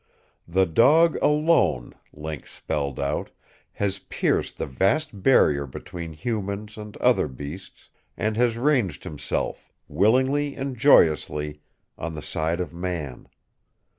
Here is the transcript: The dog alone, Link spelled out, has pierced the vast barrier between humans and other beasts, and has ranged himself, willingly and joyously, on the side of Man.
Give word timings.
The 0.47 0.65
dog 0.65 1.15
alone, 1.21 1.93
Link 2.11 2.47
spelled 2.47 2.99
out, 2.99 3.29
has 3.73 3.99
pierced 3.99 4.57
the 4.57 4.65
vast 4.65 5.21
barrier 5.21 5.67
between 5.67 6.13
humans 6.13 6.75
and 6.75 6.97
other 6.97 7.27
beasts, 7.27 7.91
and 8.17 8.35
has 8.35 8.57
ranged 8.57 9.03
himself, 9.03 9.71
willingly 9.87 10.55
and 10.55 10.75
joyously, 10.75 11.61
on 11.99 12.13
the 12.15 12.23
side 12.23 12.59
of 12.59 12.73
Man. 12.73 13.27